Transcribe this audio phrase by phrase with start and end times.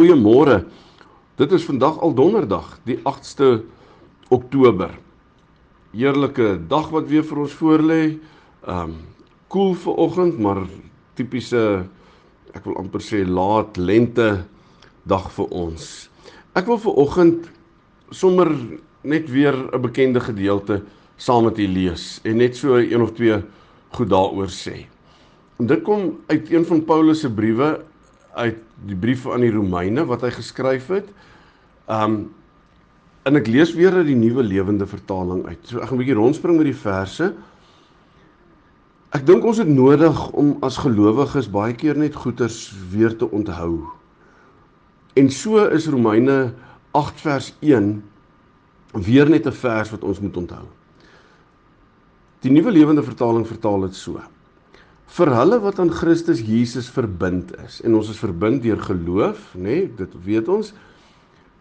[0.00, 0.62] Goeiemôre.
[1.36, 3.66] Dit is vandag al donderdag, die 8ste
[4.32, 4.94] Oktober.
[5.92, 7.98] Heerlike dag wat weer vir ons voorlê.
[8.64, 8.94] Um
[9.52, 10.62] koel cool vir oggend, maar
[11.20, 11.84] tipiese
[12.56, 14.30] ek wil amper sê laat lente
[15.04, 15.84] dag vir ons.
[16.56, 17.50] Ek wil vir oggend
[18.08, 18.48] sommer
[19.04, 20.80] net weer 'n bekende gedeelte
[21.18, 23.36] saam met u lees en net so een of twee
[23.92, 24.86] goed daaroor sê.
[25.60, 27.84] En dit kom uit een van Paulus se briewe
[28.34, 31.08] uit die brief aan die Romeine wat hy geskryf het.
[31.90, 32.30] Um
[33.28, 35.58] en ek lees weer uit die nuwe lewende vertaling uit.
[35.68, 37.34] So ek gaan 'n bietjie rondspring met die verse.
[39.12, 43.84] Ek dink ons het nodig om as gelowiges baie keer net goeters weer te onthou.
[45.14, 46.54] En so is Romeine
[46.92, 48.02] 8 vers 1
[48.92, 50.66] weer net 'n vers wat ons moet onthou.
[52.40, 54.20] Die nuwe lewende vertaling vertaal dit so
[55.10, 59.62] vir hulle wat aan Christus Jesus verbind is en ons is verbind deur geloof, nê,
[59.64, 60.70] nee, dit weet ons,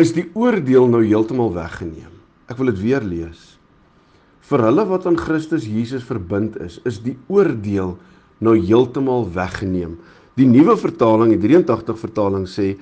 [0.00, 2.10] is die oordeel nou heeltemal weggeneem.
[2.50, 3.54] Ek wil dit weer lees.
[4.48, 7.94] Vir hulle wat aan Christus Jesus verbind is, is die oordeel
[8.44, 9.94] nou heeltemal weggeneem.
[10.36, 12.74] Die nuwe vertaling, die 83 vertaling sê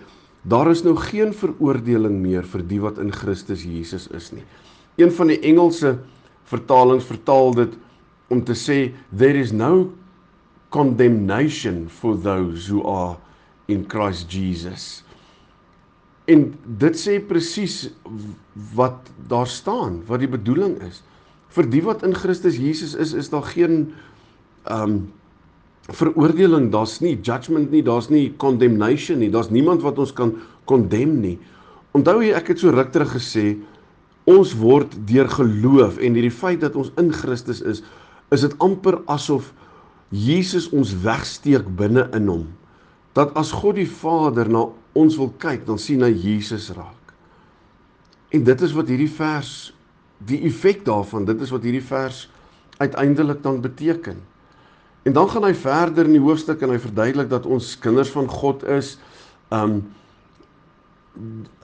[0.48, 4.42] daar is nou geen veroordeling meer vir die wat in Christus Jesus is nie.
[4.98, 5.98] Een van die Engelse
[6.50, 7.76] vertalings vertaal dit
[8.32, 8.78] om te sê
[9.14, 9.92] there is no
[10.72, 13.16] condemnation for those who are
[13.68, 15.04] in Christ Jesus.
[16.30, 17.90] En dit sê presies
[18.76, 21.02] wat daar staan, wat die bedoeling is.
[21.52, 23.92] Vir die wat in Christus Jesus is, is daar geen
[24.70, 25.04] um
[25.90, 30.36] veroordeling, daar's nie judgment nie, daar's nie condemnation nie, daar's niemand wat ons kan
[30.70, 31.34] condemn nie.
[31.98, 33.56] Onthou jy ek het so ruk terug gesê
[34.30, 37.82] ons word deur geloof en hierdie feit dat ons in Christus is,
[38.30, 39.50] is dit amper asof
[40.12, 42.48] Jesus ons wegsteek binne in hom.
[43.16, 47.14] Dat as God die Vader na ons wil kyk, dan sien hy Jesus raak.
[48.32, 49.72] En dit is wat hierdie vers
[50.28, 52.26] die effek daarvan, dit is wat hierdie vers
[52.78, 54.20] uiteindelik dan beteken.
[55.02, 58.28] En dan gaan hy verder in die hoofstuk en hy verduidelik dat ons kinders van
[58.30, 58.94] God is.
[59.50, 59.80] Um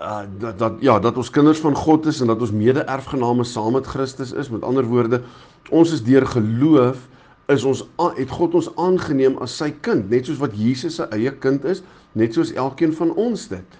[0.02, 3.78] uh, dat dat ja, dat ons kinders van God is en dat ons mede-erfgename saam
[3.78, 4.50] met Christus is.
[4.52, 5.22] Met ander woorde,
[5.70, 7.06] ons is deur geloof
[7.48, 7.82] is ons
[8.18, 11.80] het God ons aangeneem as sy kind, net soos wat Jesus se eie kind is,
[12.12, 13.78] net soos elkeen van ons dit.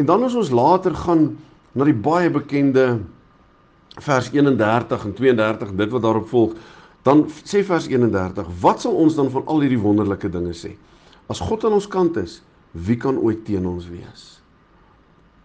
[0.00, 1.30] En dan as ons later gaan
[1.74, 3.00] na die baie bekende
[4.04, 6.56] vers 31 en 32 en dit wat daarop volg,
[7.04, 10.74] dan sê vers 31, wat sal ons dan van al hierdie wonderlike dinge sê?
[11.30, 12.40] As God aan ons kant is,
[12.72, 14.28] wie kan ooit teen ons wees?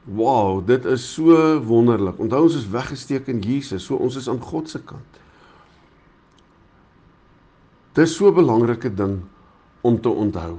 [0.10, 1.36] Wow, dit is so
[1.68, 2.20] wonderlik.
[2.20, 5.20] Onthou ons is weggesteek in Jesus, so ons is aan God se kant.
[7.94, 9.20] Dis so 'n belangrike ding
[9.82, 10.58] om te onthou.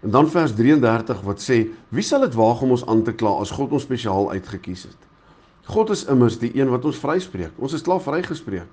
[0.00, 3.30] En dan vers 33 wat sê, wie sal dit waag om ons aan te kla
[3.40, 5.00] as God ons spesiaal uitgekies het?
[5.64, 7.52] God is immers die een wat ons vryspreek.
[7.56, 8.68] Ons is klaar vrygespreek.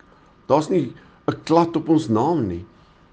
[0.45, 0.93] Daar's nie
[1.27, 2.65] 'n klad op ons naam nie.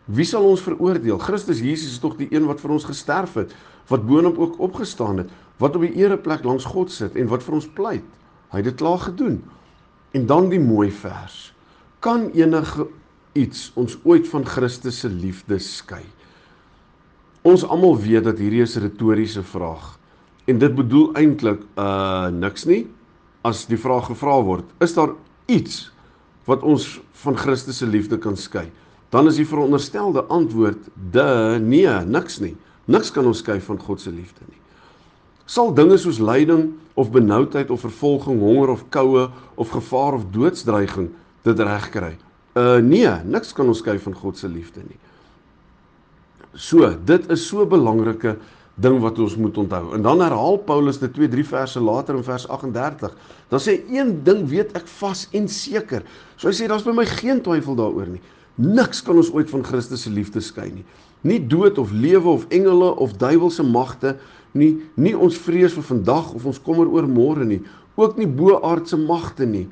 [0.05, 1.19] Wie sal ons veroordeel?
[1.19, 3.55] Christus Jesus is tog die een wat vir ons gesterf het,
[3.89, 7.55] wat boonop ook opgestaan het, wat op die ereplek langs God sit en wat vir
[7.55, 8.05] ons pleit.
[8.51, 9.43] Hy het dit klaar gedoen.
[10.11, 11.55] En dan die mooi vers.
[12.01, 12.87] Kan enige
[13.33, 16.05] iets ons ooit van Christus se liefde skei?
[17.43, 19.99] Ons almal weet dat hierdie is 'n retoriese vraag.
[20.47, 22.87] En dit bedoel eintlik uh niks nie
[23.43, 25.13] as die vraag gevra word, is daar
[25.47, 25.91] iets
[26.45, 28.71] wat ons van Christus se liefde kan skei?
[29.11, 32.57] Dan is die veronderstelde antwoord de nee, niks nie.
[32.85, 34.61] Niks kan ons skei van God se liefde nie.
[35.49, 41.09] Sal dinge soos lyding of benoudheid of vervolging, honger of koue of gevaar of doodsdreiging
[41.43, 42.17] dit regkry?
[42.59, 44.99] Uh nee, niks kan ons skei van God se liefde nie.
[46.59, 48.39] So, dit is so 'n belangrike
[48.75, 49.95] ding wat ons moet onthou.
[49.95, 53.15] En dan herhaal Paulus dit 2, 3 verse later in vers 38.
[53.49, 56.03] Dan sê een ding weet ek vas en seker.
[56.37, 58.23] So hy sê daar's by my geen twyfel daaroor nie.
[58.55, 60.85] Niks kan ons ooit van Christus se liefde skei nie.
[61.21, 64.17] Nie dood of lewe of engele of duiwelse magte
[64.53, 67.61] nie, nie ons vrees vir vandag of ons kommer oor môre nie,
[67.99, 69.67] ook nie boaardse magte nie.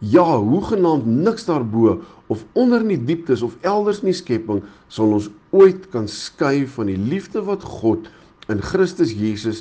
[0.00, 2.00] Ja, hoegenaamd niks daarbo
[2.32, 6.64] of onder in die dieptes of elders in die skepping sal ons ooit kan skei
[6.76, 8.08] van die liefde wat God
[8.48, 9.60] in Christus Jesus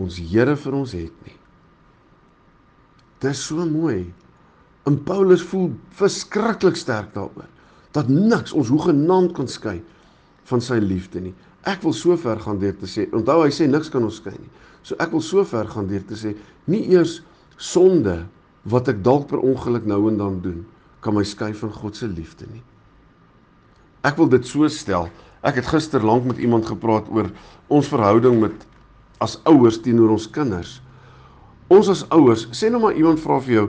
[0.00, 1.36] ons Here vir ons het nie.
[3.20, 4.10] Dit is so mooi.
[4.88, 7.48] En Paulus voel verskriklik sterk daaroor
[7.96, 9.80] dat niks ons hoegenaamd kan skei
[10.50, 11.34] van sy liefde nie.
[11.68, 14.36] Ek wil so ver gaan deur te sê, onthou hy sê niks kan ons skei
[14.36, 14.52] nie.
[14.86, 16.32] So ek wil so ver gaan deur te sê,
[16.70, 17.18] nie eers
[17.60, 18.22] sonde
[18.68, 20.64] wat ek dalk per ongeluk nou en dan doen,
[21.00, 22.62] kan my skei van God se liefde nie.
[24.04, 25.08] Ek wil dit so stel.
[25.44, 27.30] Ek het gister lank met iemand gepraat oor
[27.72, 28.66] ons verhouding met
[29.20, 30.78] as ouers teenoor ons kinders.
[31.72, 33.66] Ons as ouers, sê nou maar iemand vra vir jou,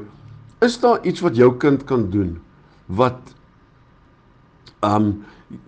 [0.64, 2.36] is daar iets wat jou kind kan doen
[2.92, 3.20] wat
[4.86, 5.22] um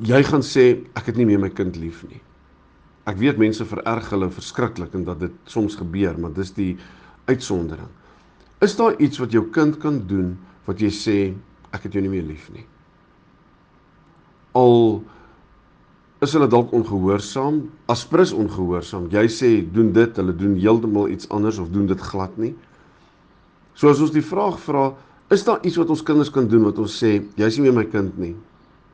[0.03, 0.65] jy gaan sê
[0.95, 2.21] ek het nie meer my kind lief nie.
[3.07, 6.71] Ek weet mense vererg hulle verskriklik en dat dit soms gebeur, maar dis die
[7.27, 7.89] uitsondering.
[8.63, 10.35] Is daar iets wat jou kind kan doen
[10.67, 11.17] wat jy sê
[11.75, 12.63] ek het jou nie meer lief nie?
[14.55, 15.01] Al
[16.23, 19.09] is hulle dalk ongehoorsaam, aspres ongehoorsaam.
[19.11, 22.53] Jy sê doen dit, hulle doen heeltemal iets anders of doen dit glad nie.
[23.75, 24.91] So as ons die vraag vra,
[25.33, 27.85] is daar iets wat ons kinders kan doen wat ons sê jy's nie meer my
[27.89, 28.35] kind nie?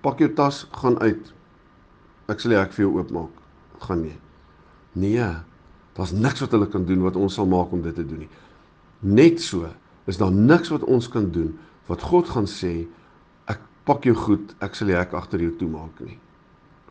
[0.01, 1.29] Pak jou tas, gaan uit.
[2.31, 3.45] Ek sal ek vir jou oopmaak.
[3.83, 4.15] Gaan nie.
[4.97, 5.27] Nee.
[5.97, 8.31] Daar's niks wat hulle kan doen wat ons sal maak om dit te doen nie.
[8.99, 9.69] Net so
[10.09, 11.53] is daar niks wat ons kan doen
[11.87, 12.87] wat God gaan sê
[13.49, 16.17] ek pak jou goed, ek sal ek agter jou toemaak nie.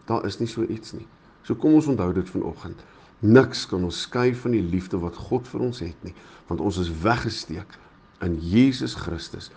[0.09, 1.07] Daar is nie so iets nie.
[1.45, 2.81] So kom ons onthou dit vanoggend.
[3.21, 6.15] Niks kan ons skei van die liefde wat God vir ons het nie,
[6.49, 7.77] want ons is weggesteek
[8.25, 9.51] in Jesus Christus.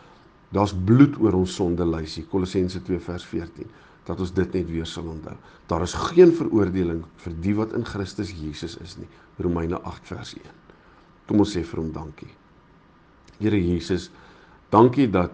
[0.51, 3.69] Daar's bloed oor ons sonde lysie Kolossense 2 vers 14
[4.09, 5.37] dat ons dit net weer sal onthou.
[5.69, 9.07] Daar is geen veroordeling vir die wat in Christus Jesus is nie.
[9.39, 10.53] Romeine 8 vers 1.
[11.29, 12.31] Kom ons sê vir hom dankie.
[13.41, 14.09] Here Jesus,
[14.69, 15.31] dankie dat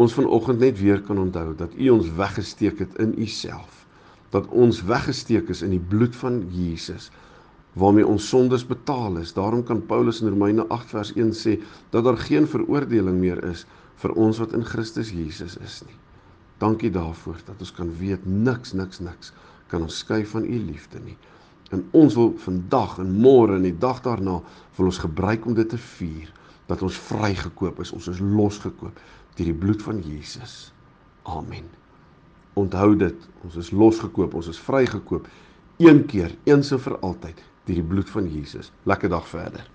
[0.00, 3.84] ons vanoggend net weer kan onthou dat U ons weggesteek het in U self.
[4.32, 7.10] Dat ons weggesteek is in die bloed van Jesus
[7.78, 9.34] waarmee ons sondes betaal is.
[9.36, 11.58] Daarom kan Paulus in Romeine 8 vers 1 sê
[11.94, 13.66] dat daar geen veroordeling meer is
[14.02, 15.98] vir ons wat in Christus Jesus is nie.
[16.58, 19.32] Dankie daarvoor dat ons kan weet niks niks niks
[19.70, 21.16] kan ons skei van u liefde nie.
[21.70, 24.40] En ons wil vandag en môre en die dag daarna
[24.76, 26.32] wil ons gebruik om dit te vier
[26.70, 28.98] dat ons vrygekoop is, ons is losgekoop
[29.38, 30.72] deur die bloed van Jesus.
[31.30, 31.66] Amen.
[32.58, 35.28] Onthou dit, ons is losgekoop, ons is vrygekoop
[35.80, 38.72] een keer, eens en vir altyd deur die bloed van Jesus.
[38.90, 39.66] Lekker dag verder.